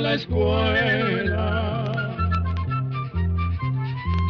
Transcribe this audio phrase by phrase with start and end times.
[0.00, 1.92] La escuela.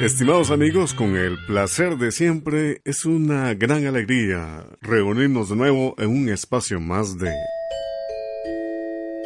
[0.00, 6.08] Estimados amigos, con el placer de siempre, es una gran alegría reunirnos de nuevo en
[6.08, 7.30] un espacio más de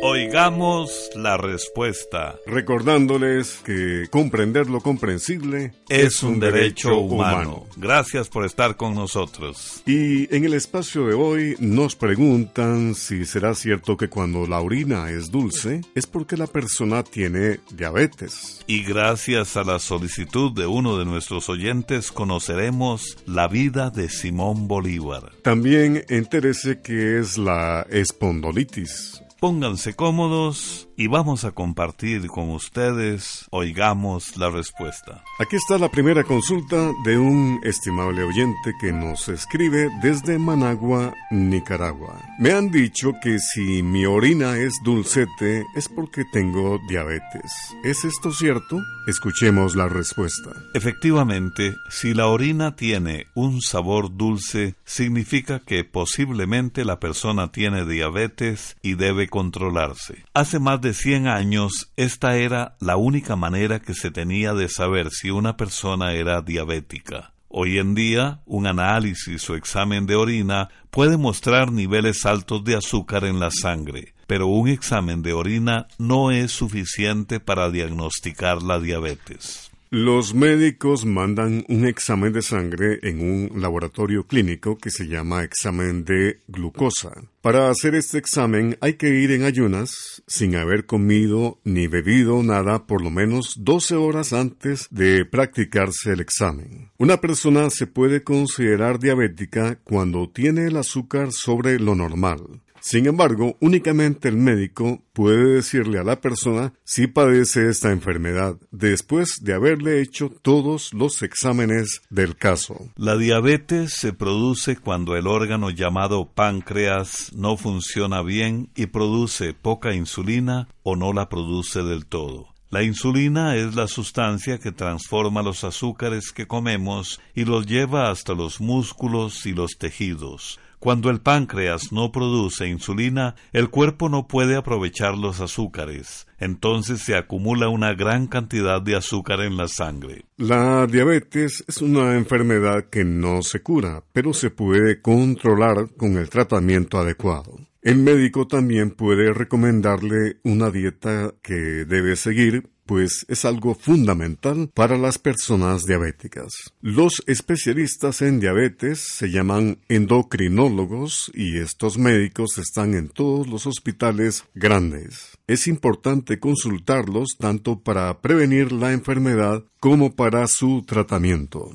[0.02, 2.36] Oigamos la respuesta.
[2.46, 7.66] Recordándoles que comprender lo comprensible es, un, derecho, humano.
[7.76, 9.82] Gracias por estar con nosotros.
[9.84, 15.10] Y en el espacio de hoy nos preguntan si será cierto que cuando la orina
[15.10, 18.64] es dulce es porque la persona tiene diabetes.
[18.66, 24.66] Y gracias a la solicitud de uno de nuestros oyentes conoceremos la vida de Simón
[24.66, 25.32] Bolívar.
[25.42, 33.46] También interese que es la espondolitis Pónganse cómodos y vamos a compartir con ustedes.
[33.52, 35.24] Oigamos la respuesta.
[35.38, 42.20] Aquí está la primera consulta de un estimable oyente que nos escribe desde Managua, Nicaragua.
[42.38, 47.50] Me han dicho que si mi orina es dulcete es porque tengo diabetes.
[47.82, 48.78] ¿Es esto cierto?
[49.06, 50.50] Escuchemos la respuesta.
[50.74, 58.76] Efectivamente, si la orina tiene un sabor dulce, significa que posiblemente la persona tiene diabetes
[58.82, 60.26] y debe controlarse.
[60.34, 65.10] Hace más de 100 años, esta era la única manera que se tenía de saber
[65.10, 67.32] si una persona era diabética.
[67.48, 73.24] Hoy en día, un análisis o examen de orina puede mostrar niveles altos de azúcar
[73.24, 79.69] en la sangre, pero un examen de orina no es suficiente para diagnosticar la diabetes.
[79.92, 86.04] Los médicos mandan un examen de sangre en un laboratorio clínico que se llama examen
[86.04, 87.10] de glucosa.
[87.40, 92.86] Para hacer este examen hay que ir en ayunas, sin haber comido ni bebido nada
[92.86, 96.92] por lo menos 12 horas antes de practicarse el examen.
[96.96, 102.60] Una persona se puede considerar diabética cuando tiene el azúcar sobre lo normal.
[102.80, 109.42] Sin embargo, únicamente el médico puede decirle a la persona si padece esta enfermedad después
[109.42, 112.90] de haberle hecho todos los exámenes del caso.
[112.96, 119.94] La diabetes se produce cuando el órgano llamado páncreas no funciona bien y produce poca
[119.94, 122.48] insulina o no la produce del todo.
[122.70, 128.32] La insulina es la sustancia que transforma los azúcares que comemos y los lleva hasta
[128.32, 130.60] los músculos y los tejidos.
[130.80, 136.26] Cuando el páncreas no produce insulina, el cuerpo no puede aprovechar los azúcares.
[136.38, 140.24] Entonces se acumula una gran cantidad de azúcar en la sangre.
[140.38, 146.30] La diabetes es una enfermedad que no se cura, pero se puede controlar con el
[146.30, 147.58] tratamiento adecuado.
[147.82, 154.98] El médico también puede recomendarle una dieta que debe seguir pues es algo fundamental para
[154.98, 156.74] las personas diabéticas.
[156.80, 164.42] Los especialistas en diabetes se llaman endocrinólogos y estos médicos están en todos los hospitales
[164.56, 165.38] grandes.
[165.46, 171.70] Es importante consultarlos tanto para prevenir la enfermedad como para su tratamiento.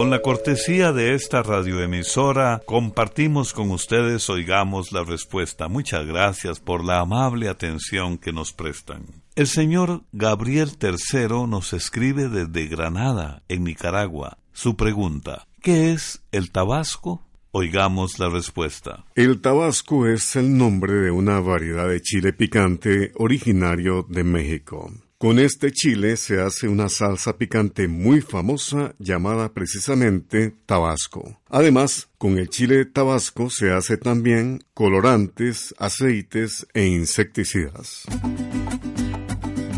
[0.00, 5.68] Con la cortesía de esta radioemisora, compartimos con ustedes Oigamos la Respuesta.
[5.68, 9.04] Muchas gracias por la amable atención que nos prestan.
[9.36, 14.38] El señor Gabriel III nos escribe desde Granada, en Nicaragua.
[14.54, 17.22] Su pregunta, ¿qué es el tabasco?
[17.50, 19.04] Oigamos la respuesta.
[19.14, 24.90] El tabasco es el nombre de una variedad de chile picante originario de México.
[25.20, 31.38] Con este chile se hace una salsa picante muy famosa llamada precisamente tabasco.
[31.50, 38.06] Además, con el chile tabasco se hace también colorantes, aceites e insecticidas.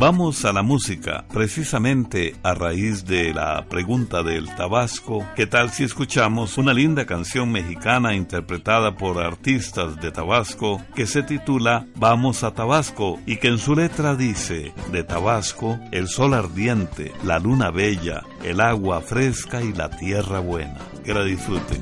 [0.02, 5.24] Vamos a la música, precisamente a raíz de la pregunta del Tabasco.
[5.36, 11.22] ¿Qué tal si escuchamos una linda canción mexicana interpretada por artistas de Tabasco que se
[11.22, 17.12] titula Vamos a Tabasco y que en su letra dice, de Tabasco, el sol ardiente,
[17.22, 20.80] la luna bella, el agua fresca y la tierra buena.
[21.04, 21.80] Que la disfruten.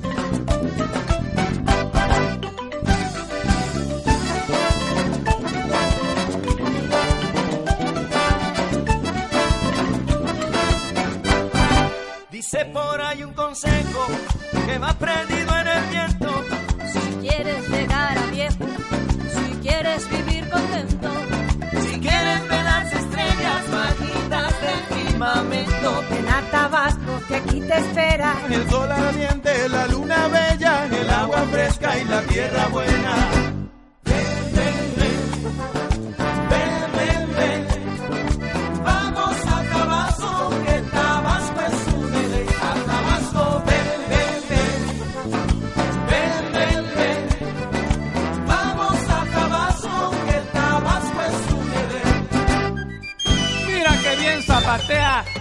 [14.71, 16.45] Que va prendido en el viento.
[16.93, 18.67] Si quieres llegar a viejo,
[19.35, 21.11] si quieres vivir contento,
[21.87, 26.05] si quieres ver las estrellas bajitas del firmamento.
[26.11, 28.37] Ven a Tabasco que aquí te espera.
[28.49, 32.90] El sol ardiente, la luna bella, el agua fresca y la tierra buena.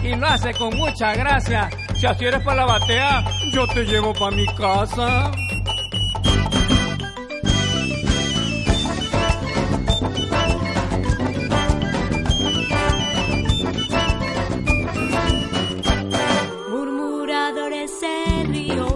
[0.02, 1.70] Y lo hace con mucha gracia.
[1.94, 3.24] Si así eres para la batea,
[3.54, 5.32] yo te llevo para mi casa.
[16.72, 18.96] Murmuradores el río,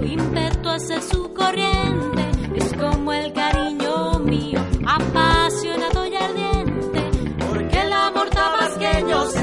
[0.68, 2.25] hace su corriente,
[2.56, 7.03] es como el cariño mío, apasionado y ardiente,
[7.47, 9.43] porque el amor tabasqueño se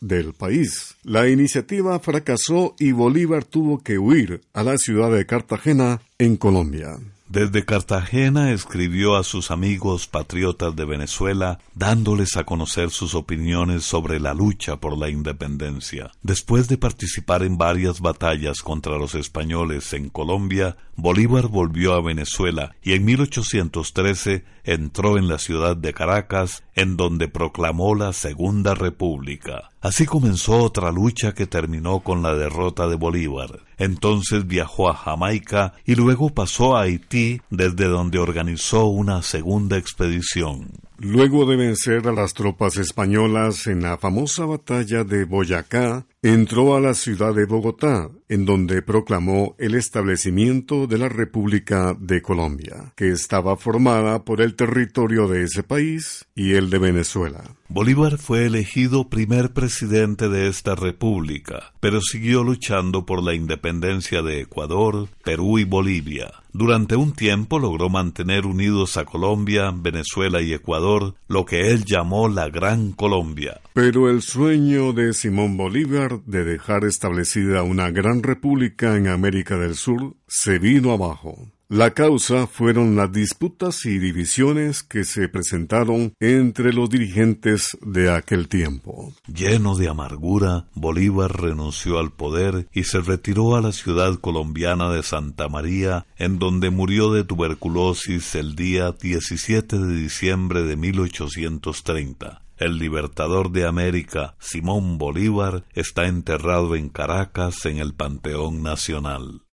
[0.00, 0.96] del país.
[1.04, 6.98] La iniciativa fracasó y Bolívar tuvo que huir a la ciudad de Cartagena, en Colombia.
[7.28, 14.20] Desde Cartagena escribió a sus amigos patriotas de Venezuela, dándoles a conocer sus opiniones sobre
[14.20, 16.12] la lucha por la independencia.
[16.22, 22.76] Después de participar en varias batallas contra los españoles en Colombia, Bolívar volvió a Venezuela
[22.80, 29.70] y en 1813 entró en la ciudad de Caracas, en donde proclamó la Segunda República.
[29.80, 33.60] Así comenzó otra lucha que terminó con la derrota de Bolívar.
[33.78, 40.68] Entonces viajó a Jamaica y luego pasó a Haití, desde donde organizó una segunda expedición.
[40.98, 46.80] Luego de vencer a las tropas españolas en la famosa batalla de Boyacá, entró a
[46.80, 53.10] la ciudad de Bogotá, en donde proclamó el establecimiento de la República de Colombia, que
[53.10, 57.44] estaba formada por el territorio de ese país y el de Venezuela.
[57.68, 64.40] Bolívar fue elegido primer presidente de esta república, pero siguió luchando por la independencia de
[64.40, 66.32] Ecuador, Perú y Bolivia.
[66.58, 72.30] Durante un tiempo logró mantener unidos a Colombia, Venezuela y Ecuador, lo que él llamó
[72.30, 73.60] la Gran Colombia.
[73.74, 79.74] Pero el sueño de Simón Bolívar de dejar establecida una gran república en América del
[79.74, 81.36] Sur se vino abajo.
[81.68, 88.46] La causa fueron las disputas y divisiones que se presentaron entre los dirigentes de aquel
[88.46, 89.12] tiempo.
[89.26, 95.02] Lleno de amargura, Bolívar renunció al poder y se retiró a la ciudad colombiana de
[95.02, 102.42] Santa María, en donde murió de tuberculosis el día 17 de diciembre de 1830.
[102.58, 109.45] El libertador de América, Simón Bolívar, está enterrado en Caracas en el Panteón Nacional.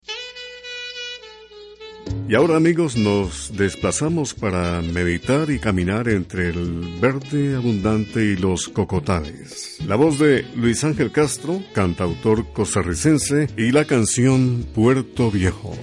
[2.28, 8.68] Y ahora amigos nos desplazamos para meditar y caminar entre el verde abundante y los
[8.68, 9.78] cocotales.
[9.86, 15.76] La voz de Luis Ángel Castro, cantautor costarricense, y la canción Puerto Viejo.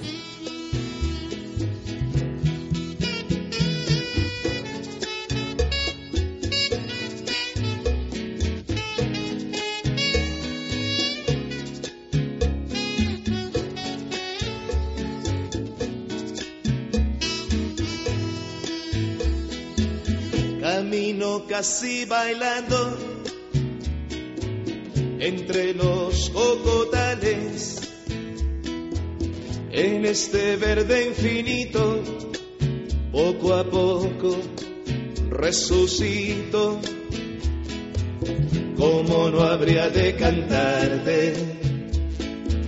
[21.59, 22.97] Así bailando
[25.19, 27.81] entre los cocotales.
[29.69, 32.01] En este verde infinito
[33.11, 34.37] poco a poco
[35.29, 36.79] resucito.
[38.77, 41.33] Como no habría de cantarte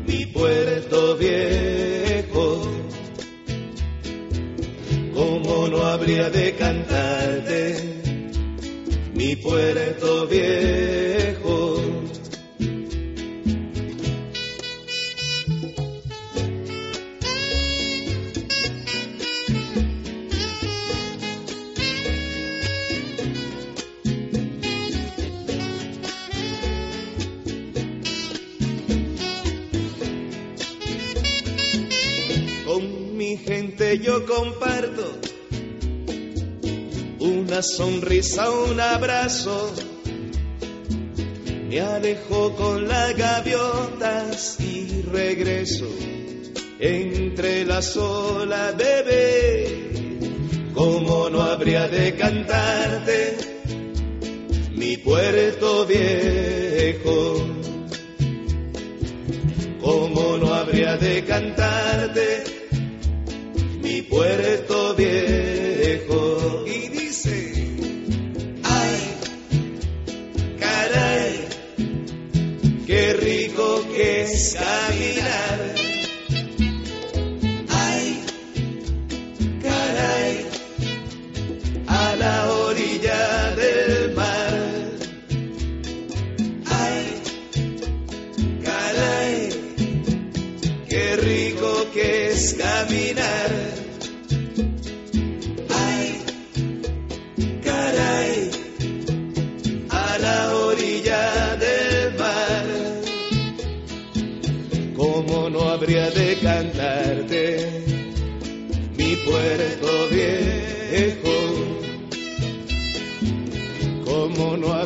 [0.06, 2.62] mi puerto viejo.
[5.14, 7.91] Como no habría de cantarte
[9.22, 11.78] mi puerto viejo.
[33.14, 34.81] Mi gente yo comparto
[37.62, 39.74] sonrisa, un abrazo.
[41.70, 45.88] Me alejo con las gaviotas y regreso
[46.80, 49.90] entre las olas, bebé.
[50.74, 53.38] Como no habría de cantarte
[54.72, 57.48] mi puerto viejo.
[59.80, 62.44] ¿Cómo no habría de cantarte
[63.82, 64.51] mi puerto
[73.52, 75.81] rico que es caminar.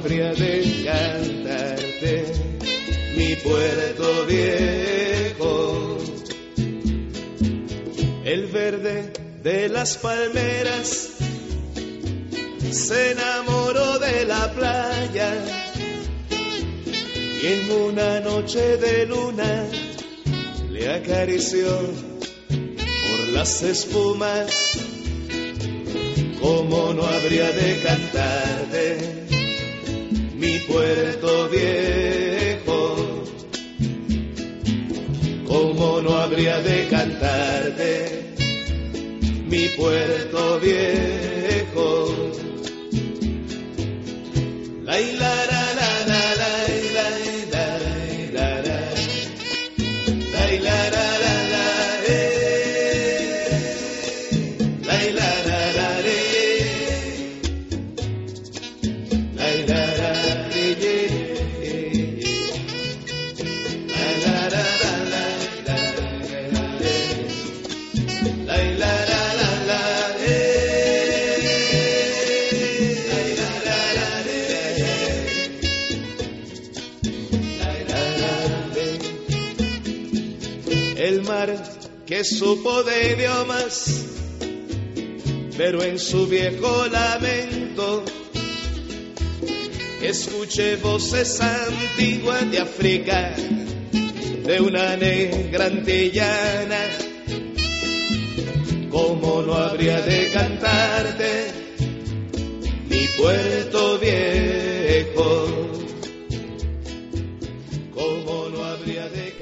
[0.06, 2.26] Habría de cantarte
[3.18, 5.98] mi puerto viejo?
[8.24, 11.10] El verde de las palmeras
[12.72, 15.34] se enamoró de la playa
[17.42, 19.66] y en una noche de luna
[20.70, 21.80] le acarició
[22.48, 24.52] por las espumas.
[26.40, 29.25] ¿Cómo no habría de cantarte
[30.46, 32.96] mi puerto viejo?
[35.48, 38.36] ¿Cómo no habría de cantarte
[39.48, 42.32] mi puerto viejo?
[44.84, 45.65] La la
[80.98, 81.56] El mar
[82.08, 84.06] que supo de idiomas,
[85.56, 88.04] pero en su viejo lamento
[90.02, 93.36] escuché voces antiguas de África,
[94.46, 97.05] de una negra antillana.
[98.96, 101.52] ¿Cómo no habría de cantarte
[102.90, 105.48] mi puerto viejo?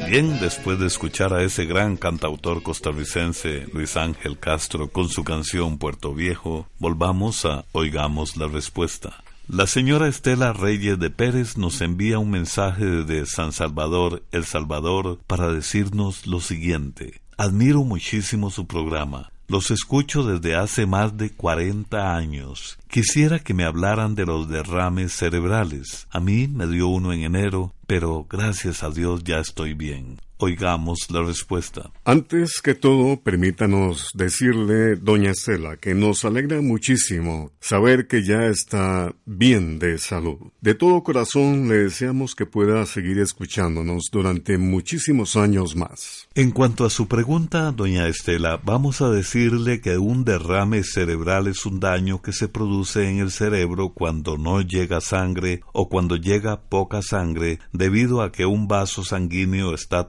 [0.09, 5.77] Bien, después de escuchar a ese gran cantautor costarricense Luis Ángel Castro con su canción
[5.77, 9.23] Puerto Viejo, volvamos a Oigamos la Respuesta.
[9.47, 15.19] La señora Estela Reyes de Pérez nos envía un mensaje desde San Salvador, El Salvador,
[15.27, 17.21] para decirnos lo siguiente.
[17.37, 19.29] Admiro muchísimo su programa.
[19.53, 22.79] Los escucho desde hace más de 40 años.
[22.89, 26.07] Quisiera que me hablaran de los derrames cerebrales.
[26.09, 30.17] A mí me dio uno en enero, pero gracias a Dios ya estoy bien.
[30.43, 31.89] Oigamos la respuesta.
[32.03, 39.15] Antes que todo, permítanos decirle, doña Estela, que nos alegra muchísimo saber que ya está
[39.25, 40.51] bien de salud.
[40.59, 46.27] De todo corazón le deseamos que pueda seguir escuchándonos durante muchísimos años más.
[46.35, 51.65] En cuanto a su pregunta, doña Estela, vamos a decirle que un derrame cerebral es
[51.65, 56.63] un daño que se produce en el cerebro cuando no llega sangre o cuando llega
[56.63, 60.05] poca sangre debido a que un vaso sanguíneo está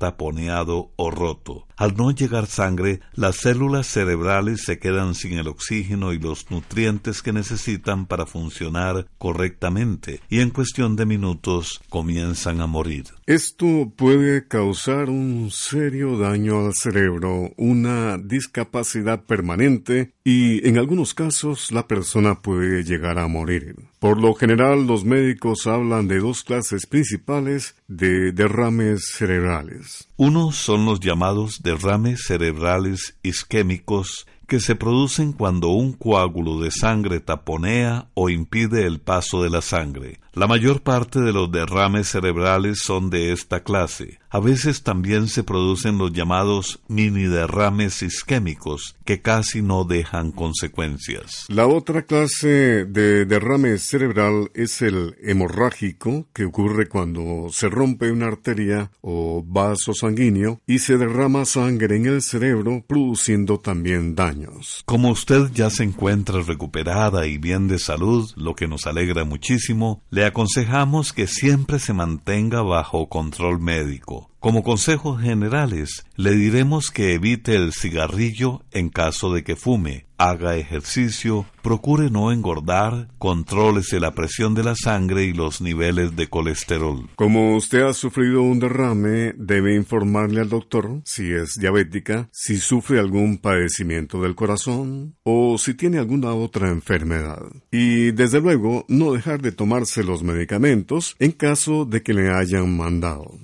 [0.96, 1.66] o roto.
[1.76, 7.20] Al no llegar sangre, las células cerebrales se quedan sin el oxígeno y los nutrientes
[7.20, 13.06] que necesitan para funcionar correctamente y en cuestión de minutos comienzan a morir.
[13.26, 21.72] Esto puede causar un serio daño al cerebro, una discapacidad permanente y en algunos casos
[21.72, 23.74] la persona puede llegar a morir.
[23.98, 30.08] Por lo general los médicos hablan de dos clases principales de derrames cerebrales.
[30.16, 37.18] Unos son los llamados derrames cerebrales isquémicos que se producen cuando un coágulo de sangre
[37.18, 40.20] taponea o impide el paso de la sangre.
[40.32, 44.20] La mayor parte de los derrames cerebrales son de esta clase.
[44.34, 51.44] A veces también se producen los llamados mini derrames isquémicos que casi no dejan consecuencias.
[51.46, 58.26] La otra clase de derrame cerebral es el hemorrágico, que ocurre cuando se rompe una
[58.26, 64.82] arteria o vaso sanguíneo y se derrama sangre en el cerebro, produciendo también daños.
[64.84, 70.02] Como usted ya se encuentra recuperada y bien de salud, lo que nos alegra muchísimo,
[70.10, 74.23] le aconsejamos que siempre se mantenga bajo control médico.
[74.44, 80.58] Como consejos generales, le diremos que evite el cigarrillo en caso de que fume, haga
[80.58, 87.08] ejercicio, procure no engordar, contrólese la presión de la sangre y los niveles de colesterol.
[87.16, 92.98] Como usted ha sufrido un derrame, debe informarle al doctor si es diabética, si sufre
[92.98, 97.40] algún padecimiento del corazón o si tiene alguna otra enfermedad.
[97.70, 102.76] Y desde luego, no dejar de tomarse los medicamentos en caso de que le hayan
[102.76, 103.38] mandado.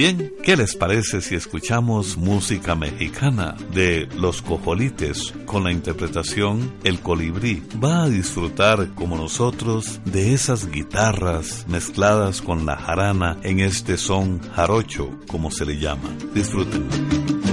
[0.00, 7.00] Bien, ¿qué les parece si escuchamos música mexicana de Los Cojolites con la interpretación El
[7.00, 7.62] Colibrí?
[7.84, 14.40] Va a disfrutar como nosotros de esas guitarras mezcladas con la jarana en este son
[14.52, 16.08] jarocho, como se le llama.
[16.32, 17.49] Disfruten.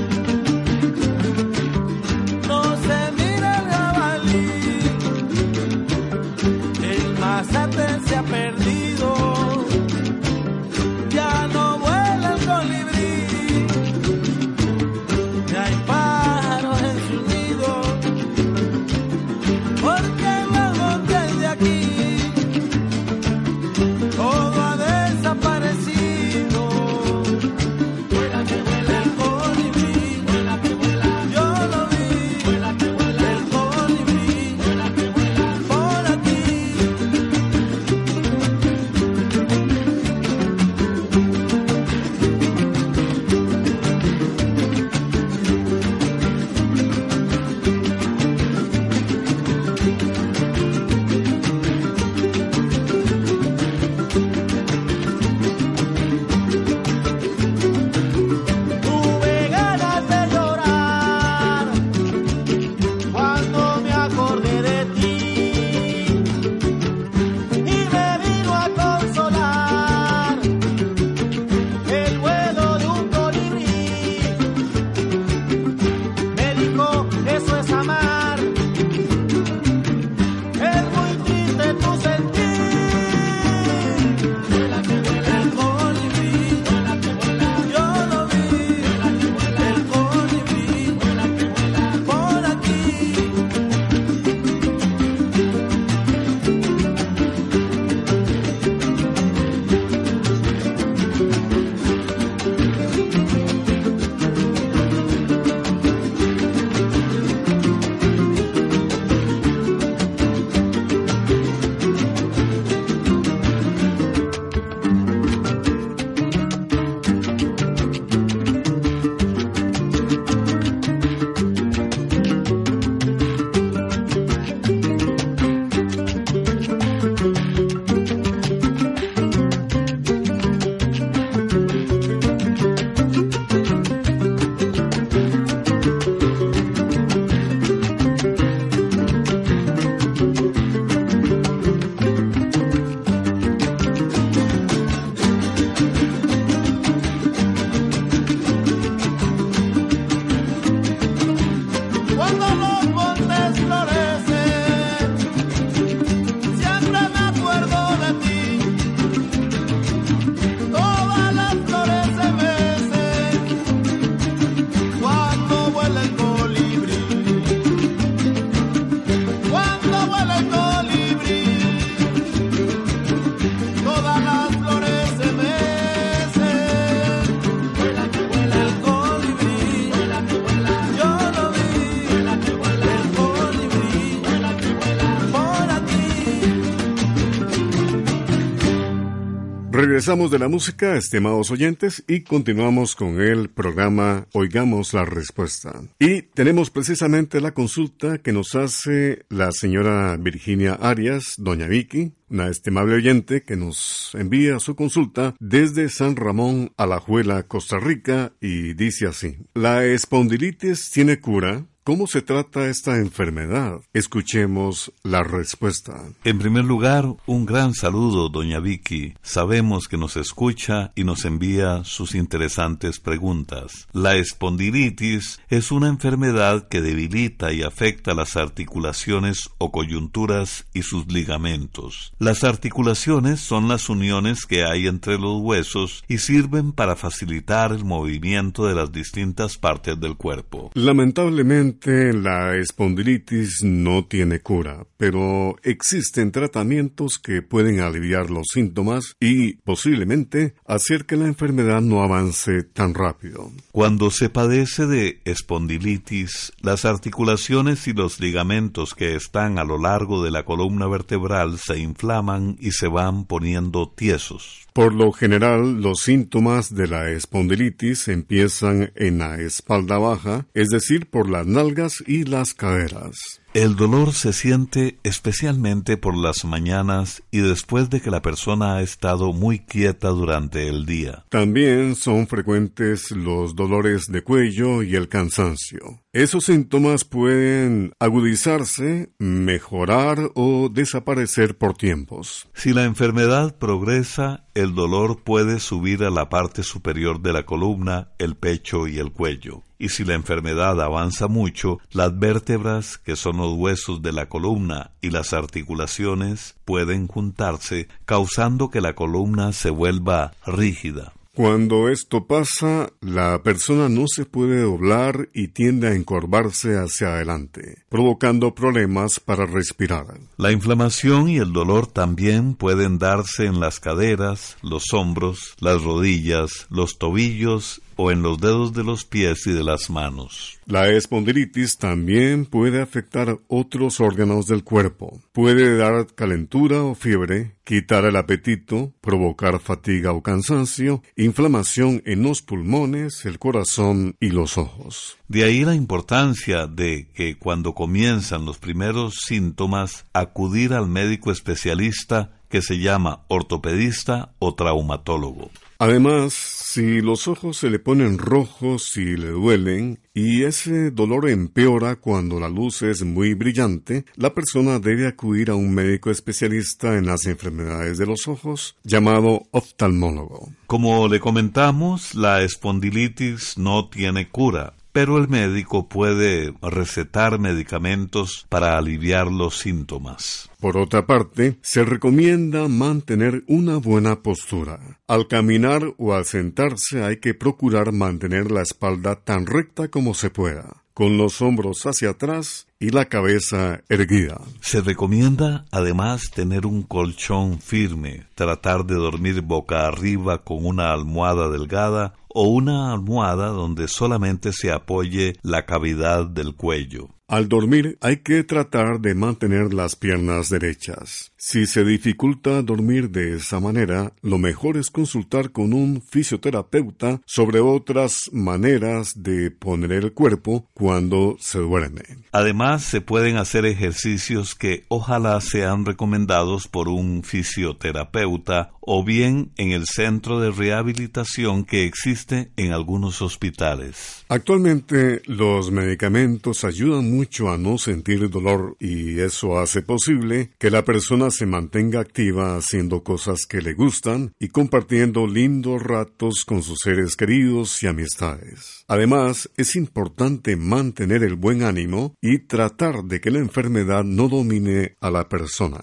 [190.08, 195.82] Regresamos de la música, estimados oyentes, y continuamos con el programa Oigamos la Respuesta.
[196.00, 202.48] Y tenemos precisamente la consulta que nos hace la señora Virginia Arias, doña Vicky, una
[202.48, 209.08] estimable oyente que nos envía su consulta desde San Ramón, Alajuela, Costa Rica, y dice
[209.08, 209.36] así.
[209.56, 211.66] La espondilitis tiene cura.
[211.88, 213.80] ¿Cómo se trata esta enfermedad?
[213.94, 216.04] Escuchemos la respuesta.
[216.26, 219.14] En primer lugar, un gran saludo, doña Vicky.
[219.22, 223.88] Sabemos que nos escucha y nos envía sus interesantes preguntas.
[223.94, 231.10] La espondilitis es una enfermedad que debilita y afecta las articulaciones o coyunturas y sus
[231.10, 232.12] ligamentos.
[232.20, 237.86] Las articulaciones son las uniones que hay entre los huesos y sirven para facilitar el
[237.86, 240.70] movimiento de las distintas partes del cuerpo.
[240.74, 249.54] Lamentablemente, la espondilitis no tiene cura, pero existen tratamientos que pueden aliviar los síntomas y
[249.58, 253.52] posiblemente hacer que la enfermedad no avance tan rápido.
[253.72, 260.24] Cuando se padece de espondilitis, las articulaciones y los ligamentos que están a lo largo
[260.24, 264.67] de la columna vertebral se inflaman y se van poniendo tiesos.
[264.78, 271.08] Por lo general, los síntomas de la espondilitis empiezan en la espalda baja, es decir,
[271.08, 273.42] por las nalgas y las caderas.
[273.54, 278.82] El dolor se siente especialmente por las mañanas y después de que la persona ha
[278.82, 281.26] estado muy quieta durante el día.
[281.30, 286.02] También son frecuentes los dolores de cuello y el cansancio.
[286.14, 292.50] Esos síntomas pueden agudizarse, mejorar o desaparecer por tiempos.
[292.54, 298.10] Si la enfermedad progresa, el dolor puede subir a la parte superior de la columna,
[298.20, 299.64] el pecho y el cuello.
[299.80, 304.92] Y si la enfermedad avanza mucho, las vértebras, que son los huesos de la columna,
[305.02, 311.14] y las articulaciones pueden juntarse, causando que la columna se vuelva rígida.
[311.38, 317.84] Cuando esto pasa, la persona no se puede doblar y tiende a encorvarse hacia adelante,
[317.90, 320.20] provocando problemas para respirar.
[320.38, 326.66] La inflamación y el dolor también pueden darse en las caderas, los hombros, las rodillas,
[326.72, 330.60] los tobillos o en los dedos de los pies y de las manos.
[330.66, 335.20] La espondilitis también puede afectar otros órganos del cuerpo.
[335.34, 342.42] Puede dar calentura o fiebre, quitar el apetito, provocar fatiga o cansancio, inflamación en los
[342.42, 345.18] pulmones, el corazón y los ojos.
[345.28, 352.32] De ahí la importancia de que cuando comienzan los primeros síntomas acudir al médico especialista
[352.50, 355.50] que se llama ortopedista o traumatólogo.
[355.80, 361.98] Además, si los ojos se le ponen rojos y le duelen, y ese dolor empeora
[361.98, 367.06] cuando la luz es muy brillante, la persona debe acudir a un médico especialista en
[367.06, 370.50] las enfermedades de los ojos, llamado oftalmólogo.
[370.66, 378.80] Como le comentamos, la espondilitis no tiene cura, pero el médico puede recetar medicamentos para
[378.80, 380.47] aliviar los síntomas.
[380.60, 384.80] Por otra parte, se recomienda mantener una buena postura.
[385.08, 390.32] Al caminar o al sentarse hay que procurar mantener la espalda tan recta como se
[390.32, 394.42] pueda, con los hombros hacia atrás y la cabeza erguida.
[394.62, 401.50] Se recomienda además tener un colchón firme, tratar de dormir boca arriba con una almohada
[401.50, 407.10] delgada o una almohada donde solamente se apoye la cavidad del cuello.
[407.30, 411.34] Al dormir hay que tratar de mantener las piernas derechas.
[411.36, 417.60] Si se dificulta dormir de esa manera, lo mejor es consultar con un fisioterapeuta sobre
[417.60, 422.04] otras maneras de poner el cuerpo cuando se duerme.
[422.32, 429.72] Además, se pueden hacer ejercicios que ojalá sean recomendados por un fisioterapeuta o bien en
[429.72, 434.24] el centro de rehabilitación que existe en algunos hospitales.
[434.30, 437.17] Actualmente los medicamentos ayudan mucho
[437.50, 443.04] a no sentir dolor y eso hace posible que la persona se mantenga activa haciendo
[443.04, 448.84] cosas que le gustan y compartiendo lindos ratos con sus seres queridos y amistades.
[448.88, 454.96] Además, es importante mantener el buen ánimo y tratar de que la enfermedad no domine
[455.02, 455.82] a la persona.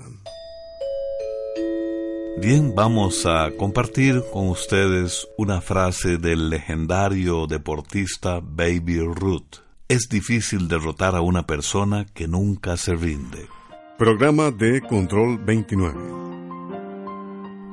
[2.41, 9.64] Bien, vamos a compartir con ustedes una frase del legendario deportista Baby Ruth.
[9.87, 13.51] Es difícil derrotar a una persona que nunca se rinde.
[13.99, 16.01] Programa de Control 29.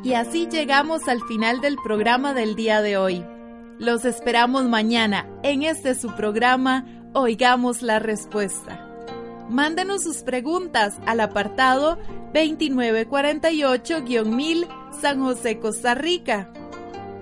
[0.03, 3.23] Y así llegamos al final del programa del día de hoy.
[3.79, 8.85] Los esperamos mañana en este su programa Oigamos la Respuesta.
[9.49, 11.97] Mándenos sus preguntas al apartado
[12.33, 14.67] 2948-1000
[14.99, 16.51] San José, Costa Rica.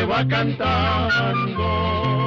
[0.00, 2.19] se va cantando